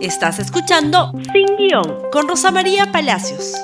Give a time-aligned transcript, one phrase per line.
[0.00, 3.54] Estás escuchando Sin Guión con Rosa María Palacios.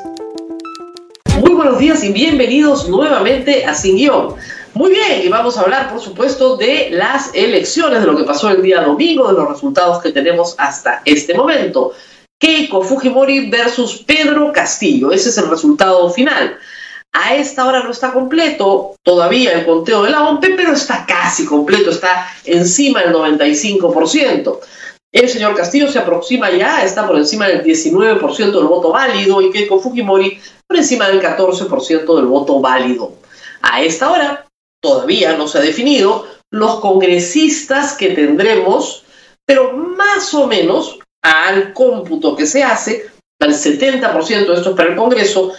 [1.39, 4.35] Muy buenos días y bienvenidos nuevamente a Sin Guión.
[4.73, 8.51] Muy bien, y vamos a hablar, por supuesto, de las elecciones, de lo que pasó
[8.51, 11.93] el día domingo, de los resultados que tenemos hasta este momento.
[12.37, 16.59] Keiko Fujimori versus Pedro Castillo, ese es el resultado final.
[17.13, 21.47] A esta hora no está completo todavía el conteo de la OMP, pero está casi
[21.47, 24.59] completo, está encima del 95%.
[25.15, 29.53] El señor Castillo se aproxima ya, está por encima del 19% del voto válido y
[29.53, 33.13] Keiko Fujimori por encima del 14% del voto válido.
[33.63, 34.45] A esta hora
[34.83, 39.05] todavía no se ha definido los congresistas que tendremos,
[39.47, 43.07] pero más o menos al cómputo que se hace,
[43.41, 45.53] al 70% de esto para el Congreso,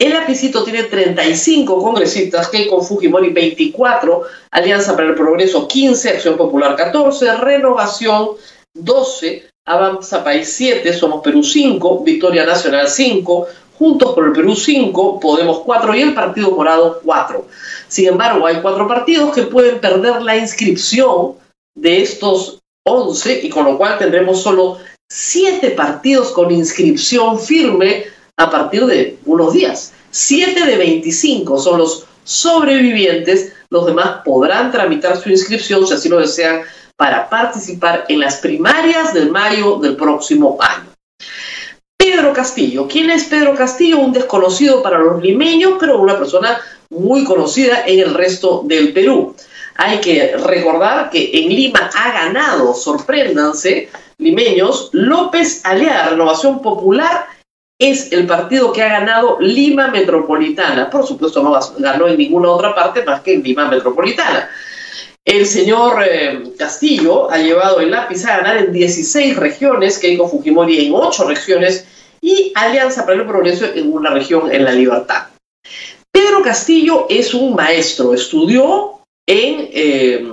[0.00, 6.76] el apicito tiene 35 congresistas, Keiko Fujimori 24, Alianza para el Progreso 15, Acción Popular
[6.76, 8.28] 14, Renovación
[8.74, 15.18] 12, Avanza País 7, Somos Perú 5, Victoria Nacional 5, Juntos por el Perú 5,
[15.18, 17.44] Podemos 4 y el Partido Morado 4.
[17.88, 21.34] Sin embargo, hay cuatro partidos que pueden perder la inscripción
[21.76, 24.78] de estos 11 y con lo cual tendremos solo
[25.10, 28.04] 7 partidos con inscripción firme
[28.38, 29.92] a partir de unos días.
[30.10, 36.18] 7 de 25 son los sobrevivientes, los demás podrán tramitar su inscripción si así lo
[36.18, 36.62] desean
[36.96, 40.88] para participar en las primarias del mayo del próximo año.
[41.98, 42.86] Pedro Castillo.
[42.88, 43.98] ¿Quién es Pedro Castillo?
[43.98, 49.34] Un desconocido para los limeños, pero una persona muy conocida en el resto del Perú.
[49.76, 57.26] Hay que recordar que en Lima ha ganado, sorpréndanse, limeños, López Aliaga, Renovación Popular
[57.78, 60.90] es el partido que ha ganado Lima Metropolitana.
[60.90, 64.50] Por supuesto, no ganó en ninguna otra parte más que en Lima Metropolitana.
[65.24, 70.86] El señor eh, Castillo ha llevado el lápiz a ganar en 16 regiones, Keiko Fujimori
[70.86, 71.86] en 8 regiones
[72.20, 75.26] y Alianza para el Progreso en una región en la libertad.
[76.10, 80.26] Pedro Castillo es un maestro, estudió en eh,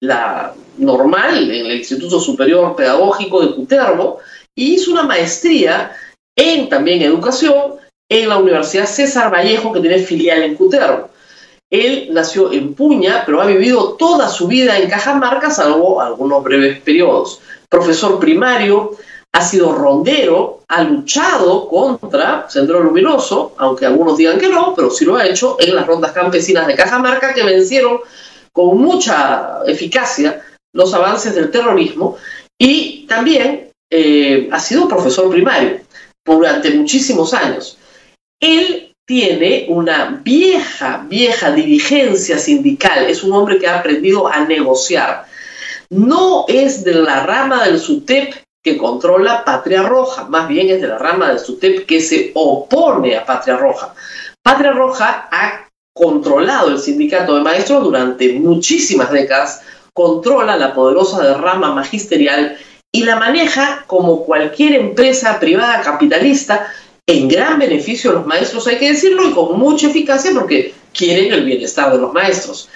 [0.00, 4.20] la normal, en el Instituto Superior Pedagógico de Cutervo,
[4.54, 5.96] y hizo una maestría
[6.36, 7.76] en también educación
[8.08, 11.10] en la Universidad César Vallejo, que tiene filial en Cutervo.
[11.70, 16.80] Él nació en Puña, pero ha vivido toda su vida en Cajamarca, salvo algunos breves
[16.80, 17.40] periodos.
[17.70, 18.90] Profesor primario,
[19.32, 25.06] ha sido rondero, ha luchado contra Centro Luminoso, aunque algunos digan que no, pero sí
[25.06, 28.00] lo ha hecho en las rondas campesinas de Cajamarca, que vencieron
[28.52, 30.42] con mucha eficacia
[30.74, 32.16] los avances del terrorismo,
[32.58, 35.80] y también eh, ha sido profesor primario
[36.24, 37.78] durante muchísimos años.
[38.40, 45.26] Él tiene una vieja, vieja dirigencia sindical, es un hombre que ha aprendido a negociar.
[45.90, 50.88] No es de la rama del SUTEP que controla Patria Roja, más bien es de
[50.88, 53.92] la rama del SUTEP que se opone a Patria Roja.
[54.42, 59.62] Patria Roja ha controlado el sindicato de maestros durante muchísimas décadas,
[59.92, 62.56] controla la poderosa rama magisterial
[62.92, 66.68] y la maneja como cualquier empresa privada capitalista
[67.06, 71.32] en gran beneficio de los maestros, hay que decirlo, y con mucha eficacia porque quieren
[71.32, 72.68] el bienestar de los maestros.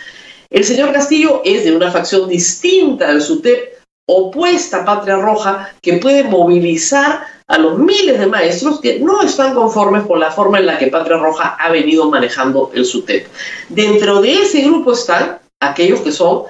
[0.50, 3.76] El señor Castillo es de una facción distinta del SUTEP,
[4.08, 9.54] opuesta a Patria Roja, que puede movilizar a los miles de maestros que no están
[9.54, 13.28] conformes con la forma en la que Patria Roja ha venido manejando el SUTEP.
[13.68, 16.44] Dentro de ese grupo están aquellos que son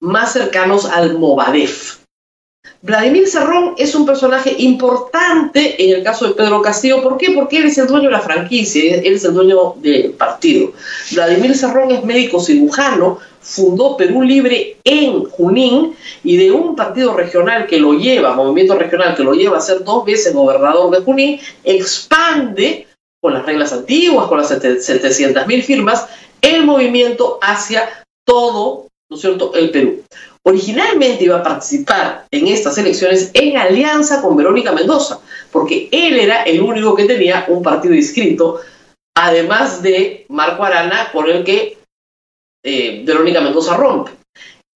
[0.00, 2.01] más cercanos al Movadef,
[2.82, 7.00] Vladimir Cerrón es un personaje importante en el caso de Pedro Castillo.
[7.00, 7.30] ¿Por qué?
[7.30, 10.72] Porque él es el dueño de la franquicia, él es el dueño del partido.
[11.12, 15.94] Vladimir Cerrón es médico cirujano, fundó Perú Libre en Junín
[16.24, 19.84] y de un partido regional que lo lleva, movimiento regional que lo lleva a ser
[19.84, 22.88] dos veces gobernador de Junín, expande
[23.20, 26.08] con las reglas antiguas, con las 700.000 firmas,
[26.40, 27.88] el movimiento hacia
[28.26, 30.02] todo, ¿no es cierto?, el Perú.
[30.44, 35.20] Originalmente iba a participar en estas elecciones en alianza con Verónica Mendoza,
[35.52, 38.60] porque él era el único que tenía un partido inscrito,
[39.16, 41.78] además de Marco Arana, con el que
[42.64, 44.10] eh, Verónica Mendoza rompe.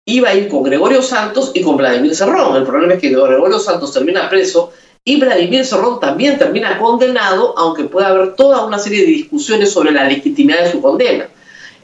[0.09, 2.55] Iba a ir con Gregorio Santos y con Vladimir Cerrón.
[2.55, 4.73] El problema es que Gregorio Santos termina preso
[5.05, 9.91] y Vladimir Cerrón también termina condenado, aunque puede haber toda una serie de discusiones sobre
[9.91, 11.29] la legitimidad de su condena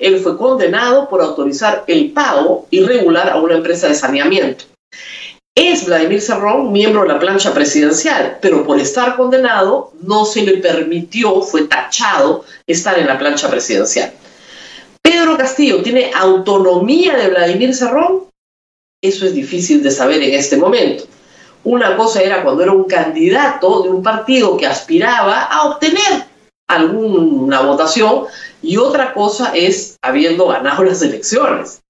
[0.02, 4.64] él fue condenado por autorizar el pago irregular a una empresa de saneamiento.
[5.54, 10.56] Es Vladimir Cerrón miembro de la plancha presidencial, pero por estar condenado no se le
[10.56, 14.12] permitió, fue tachado, estar en la plancha presidencial.
[15.00, 18.24] Pedro Castillo tiene autonomía de Vladimir Cerrón,
[19.00, 21.04] eso es difícil de saber en este momento.
[21.64, 26.31] Una cosa era cuando era un candidato de un partido que aspiraba a obtener
[26.74, 28.24] alguna votación
[28.62, 31.82] y otra cosa es habiendo ganado las elecciones.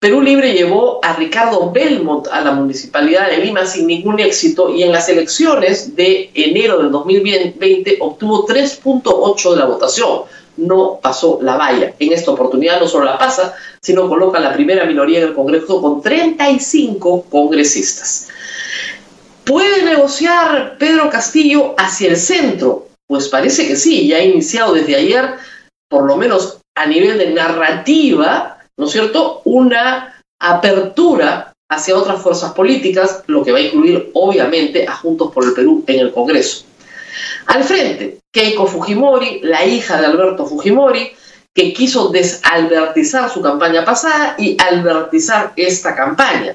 [0.00, 4.84] Perú Libre llevó a Ricardo Belmont a la municipalidad de Lima sin ningún éxito y
[4.84, 10.20] en las elecciones de enero del 2020 obtuvo 3.8 de la votación.
[10.56, 11.94] No pasó la valla.
[11.98, 15.82] En esta oportunidad no solo la pasa, sino coloca la primera minoría en el Congreso
[15.82, 18.28] con 35 congresistas.
[19.44, 22.87] ¿Puede negociar Pedro Castillo hacia el centro?
[23.08, 25.34] Pues parece que sí, ya ha iniciado desde ayer,
[25.88, 32.52] por lo menos a nivel de narrativa, ¿no es cierto?, una apertura hacia otras fuerzas
[32.52, 36.64] políticas, lo que va a incluir obviamente a Juntos por el Perú en el Congreso.
[37.46, 41.10] Al frente, Keiko Fujimori, la hija de Alberto Fujimori,
[41.54, 46.54] que quiso desalbertizar su campaña pasada y albertizar esta campaña.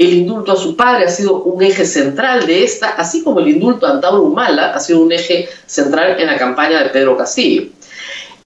[0.00, 3.48] El indulto a su padre ha sido un eje central de esta, así como el
[3.48, 7.64] indulto a Antauro Humala ha sido un eje central en la campaña de Pedro Castillo.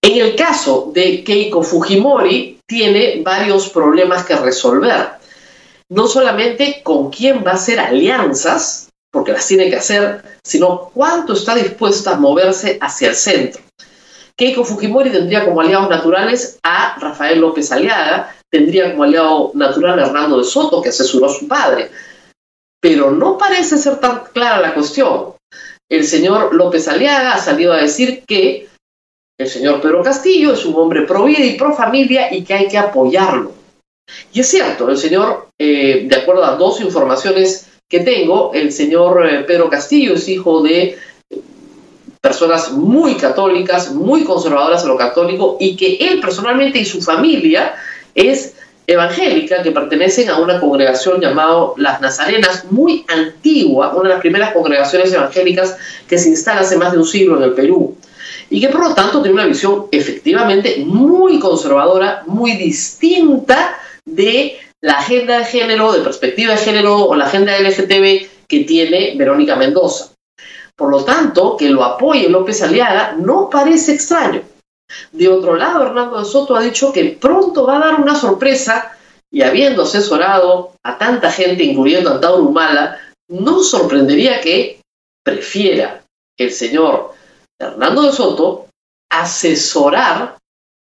[0.02, 5.10] En el caso de Keiko Fujimori, tiene varios problemas que resolver.
[5.90, 11.34] No solamente con quién va a hacer alianzas, porque las tiene que hacer, sino cuánto
[11.34, 13.62] está dispuesta a moverse hacia el centro.
[14.36, 20.06] Keiko Fujimori tendría como aliados naturales a Rafael López Aliaga, tendría como aliado natural a
[20.06, 21.90] Hernando de Soto, que asesoró a su padre.
[22.80, 25.34] Pero no parece ser tan clara la cuestión.
[25.88, 28.68] El señor López Aliaga ha salido a decir que
[29.38, 32.68] el señor Pedro Castillo es un hombre pro vida y pro familia y que hay
[32.68, 33.52] que apoyarlo.
[34.32, 39.26] Y es cierto, el señor, eh, de acuerdo a dos informaciones que tengo, el señor
[39.26, 40.98] eh, Pedro Castillo es hijo de
[42.24, 47.74] personas muy católicas, muy conservadoras en lo católico, y que él personalmente y su familia
[48.14, 48.54] es
[48.86, 54.54] evangélica, que pertenecen a una congregación llamada Las Nazarenas, muy antigua, una de las primeras
[54.54, 55.76] congregaciones evangélicas
[56.08, 57.94] que se instala hace más de un siglo en el Perú
[58.48, 64.94] y que por lo tanto tiene una visión efectivamente muy conservadora, muy distinta de la
[64.94, 70.13] agenda de género, de perspectiva de género o la agenda LGTB que tiene Verónica Mendoza.
[70.76, 74.42] Por lo tanto, que lo apoye López Aliaga no parece extraño.
[75.12, 78.96] De otro lado, Hernando de Soto ha dicho que pronto va a dar una sorpresa
[79.30, 82.98] y habiendo asesorado a tanta gente, incluyendo a Tauro Humala,
[83.28, 84.80] no sorprendería que
[85.24, 86.04] prefiera
[86.38, 87.14] el señor
[87.58, 88.66] Hernando de Soto
[89.10, 90.36] asesorar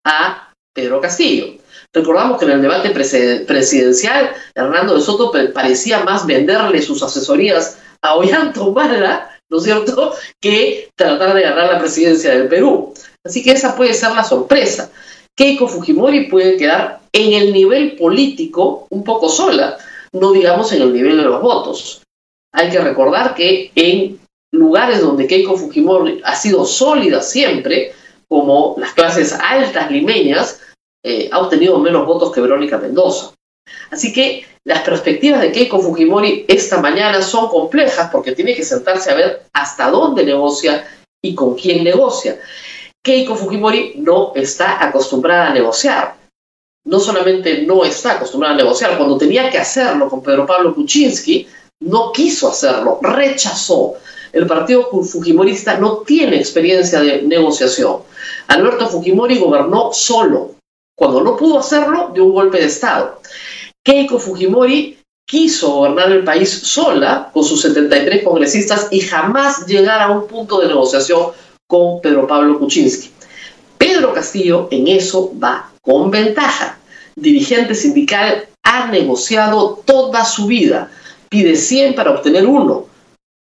[0.05, 1.59] a Pedro Castillo.
[1.93, 8.15] Recordamos que en el debate presidencial, Hernando de Soto parecía más venderle sus asesorías a
[8.15, 12.95] Ollanta Humala, ¿no es cierto?, que tratar de ganar la presidencia del Perú.
[13.25, 14.91] Así que esa puede ser la sorpresa.
[15.37, 19.79] Keiko Fujimori puede quedar en el nivel político un poco sola,
[20.13, 22.03] no digamos en el nivel de los votos.
[22.53, 24.19] Hay que recordar que en
[24.53, 27.93] lugares donde Keiko Fujimori ha sido sólida siempre,
[28.29, 30.61] como las clases altas limeñas,
[31.05, 33.33] eh, ha obtenido menos votos que Verónica Mendoza.
[33.91, 39.11] Así que las perspectivas de Keiko Fujimori esta mañana son complejas porque tiene que sentarse
[39.11, 40.87] a ver hasta dónde negocia
[41.23, 42.39] y con quién negocia.
[43.03, 46.17] Keiko Fujimori no está acostumbrada a negociar.
[46.85, 51.47] No solamente no está acostumbrada a negociar, cuando tenía que hacerlo con Pedro Pablo Kuczynski,
[51.81, 53.97] no quiso hacerlo, rechazó
[54.33, 58.03] el partido fujimorista no tiene experiencia de negociación.
[58.49, 60.53] Alberto Fujimori gobernó solo.
[60.97, 63.21] Cuando no pudo hacerlo, dio un golpe de Estado.
[63.89, 70.11] Keiko Fujimori quiso gobernar el país sola con sus 73 congresistas y jamás llegar a
[70.11, 71.31] un punto de negociación
[71.67, 73.11] con Pedro Pablo Kuczynski.
[73.79, 76.79] Pedro Castillo en eso va con ventaja.
[77.17, 80.91] Dirigente sindical ha negociado toda su vida.
[81.31, 82.85] Pide 100 para obtener uno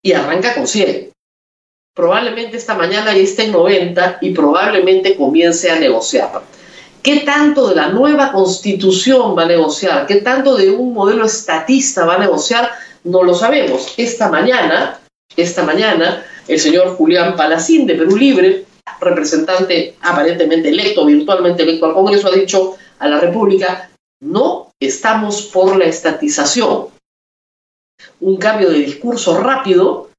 [0.01, 1.11] y arranca con 100.
[1.93, 6.43] Probablemente esta mañana ya esté en 90 y probablemente comience a negociar.
[7.07, 10.09] ¿Qué tanto de la nueva constitución va a negociar?
[10.09, 12.69] ¿Qué tanto de un modelo estatista va a negociar?
[13.05, 13.95] No lo sabemos.
[13.97, 14.99] Esta mañana,
[15.37, 18.65] esta mañana, el señor Julián Palacín de Perú Libre,
[19.01, 23.89] representante aparentemente electo, virtualmente electo al Congreso, ha dicho a la República,
[24.21, 26.89] no estamos por la estatización
[28.19, 30.11] un cambio de discurso rápido,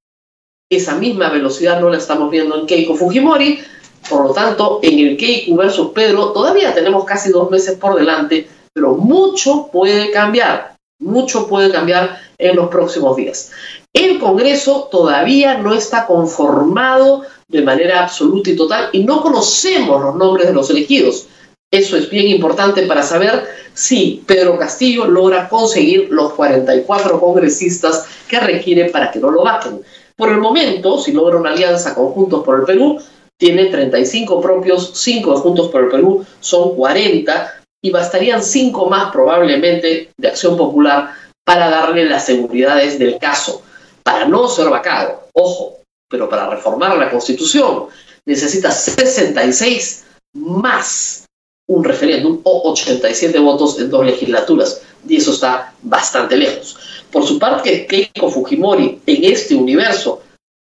[0.69, 3.59] esa misma velocidad no la estamos viendo en Keiko Fujimori,
[4.09, 8.47] por lo tanto, en el Keiko versus Pedro todavía tenemos casi dos meses por delante,
[8.73, 13.51] pero mucho puede cambiar, mucho puede cambiar en los próximos días.
[13.93, 20.15] El Congreso todavía no está conformado de manera absoluta y total y no conocemos los
[20.15, 21.27] nombres de los elegidos,
[21.69, 28.39] Eso es bien importante para saber si Pedro Castillo logra conseguir los 44 congresistas que
[28.39, 29.81] requiere para que no lo bajen.
[30.15, 33.01] Por el momento, si logra una alianza con Juntos por el Perú,
[33.37, 39.11] tiene 35 propios, 5 de Juntos por el Perú, son 40 y bastarían 5 más
[39.11, 41.13] probablemente de Acción Popular
[41.45, 43.61] para darle las seguridades del caso,
[44.03, 45.27] para no ser vacado.
[45.33, 45.77] Ojo,
[46.09, 47.85] pero para reformar la Constitución
[48.25, 51.23] necesita 66 más
[51.67, 56.77] un referéndum o 87 votos en dos legislaturas, y eso está bastante lejos.
[57.11, 60.21] Por su parte, Keiko Fujimori en este universo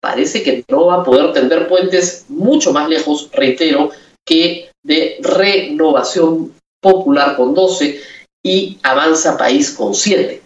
[0.01, 3.91] parece que no va a poder tender puentes mucho más lejos, reitero,
[4.25, 8.01] que de renovación popular con 12
[8.43, 10.41] y avanza país con 7.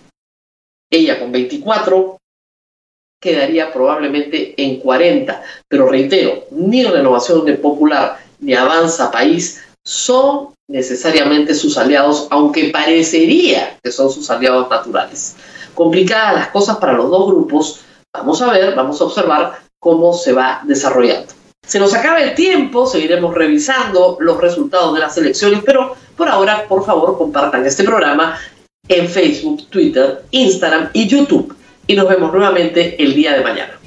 [0.91, 2.17] Ella con 24
[3.21, 11.55] quedaría probablemente en 40, pero reitero, ni renovación de popular ni avanza país son necesariamente
[11.55, 15.35] sus aliados, aunque parecería que son sus aliados naturales.
[15.73, 17.82] Complicadas las cosas para los dos grupos,
[18.13, 21.33] vamos a ver, vamos a observar cómo se va desarrollando.
[21.65, 26.67] Se nos acaba el tiempo, seguiremos revisando los resultados de las elecciones, pero por ahora,
[26.67, 28.37] por favor, compartan este programa
[28.87, 31.55] en Facebook, Twitter, Instagram y YouTube.
[31.87, 33.79] Y nos vemos nuevamente el día de mañana.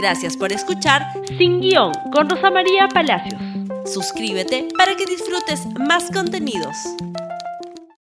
[0.00, 1.02] Gracias por escuchar
[1.38, 3.40] Sin Guión con Rosa María Palacios.
[3.86, 6.76] Suscríbete para que disfrutes más contenidos.